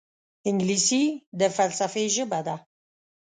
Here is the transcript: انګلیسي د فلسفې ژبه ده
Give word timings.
انګلیسي 0.49 1.03
د 1.39 1.41
فلسفې 1.55 2.05
ژبه 2.15 2.39
ده 2.47 2.55